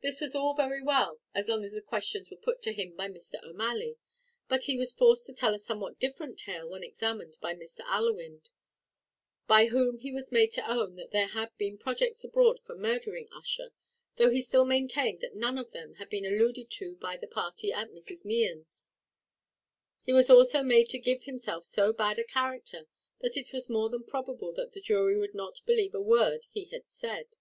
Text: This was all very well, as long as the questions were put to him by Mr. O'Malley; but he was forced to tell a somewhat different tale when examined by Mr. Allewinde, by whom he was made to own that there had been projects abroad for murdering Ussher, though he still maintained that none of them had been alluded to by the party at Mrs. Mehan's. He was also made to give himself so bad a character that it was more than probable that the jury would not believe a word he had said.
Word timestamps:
This 0.00 0.20
was 0.20 0.34
all 0.34 0.54
very 0.54 0.82
well, 0.82 1.20
as 1.32 1.46
long 1.46 1.62
as 1.62 1.72
the 1.74 1.80
questions 1.80 2.28
were 2.32 2.36
put 2.36 2.62
to 2.62 2.72
him 2.72 2.96
by 2.96 3.08
Mr. 3.08 3.40
O'Malley; 3.44 3.96
but 4.48 4.64
he 4.64 4.76
was 4.76 4.92
forced 4.92 5.24
to 5.26 5.32
tell 5.32 5.54
a 5.54 5.58
somewhat 5.60 6.00
different 6.00 6.36
tale 6.36 6.68
when 6.68 6.82
examined 6.82 7.36
by 7.40 7.54
Mr. 7.54 7.82
Allewinde, 7.84 8.48
by 9.46 9.66
whom 9.66 9.98
he 9.98 10.10
was 10.10 10.32
made 10.32 10.50
to 10.50 10.68
own 10.68 10.96
that 10.96 11.12
there 11.12 11.28
had 11.28 11.56
been 11.58 11.78
projects 11.78 12.24
abroad 12.24 12.58
for 12.58 12.74
murdering 12.74 13.28
Ussher, 13.32 13.70
though 14.16 14.30
he 14.30 14.42
still 14.42 14.64
maintained 14.64 15.20
that 15.20 15.36
none 15.36 15.58
of 15.58 15.70
them 15.70 15.94
had 16.00 16.10
been 16.10 16.26
alluded 16.26 16.68
to 16.72 16.96
by 16.96 17.16
the 17.16 17.28
party 17.28 17.72
at 17.72 17.92
Mrs. 17.92 18.24
Mehan's. 18.24 18.90
He 20.02 20.12
was 20.12 20.28
also 20.28 20.64
made 20.64 20.88
to 20.88 20.98
give 20.98 21.22
himself 21.22 21.62
so 21.62 21.92
bad 21.92 22.18
a 22.18 22.24
character 22.24 22.88
that 23.20 23.36
it 23.36 23.52
was 23.52 23.70
more 23.70 23.90
than 23.90 24.02
probable 24.02 24.52
that 24.54 24.72
the 24.72 24.80
jury 24.80 25.16
would 25.16 25.34
not 25.36 25.60
believe 25.64 25.94
a 25.94 26.02
word 26.02 26.46
he 26.50 26.64
had 26.64 26.88
said. 26.88 27.36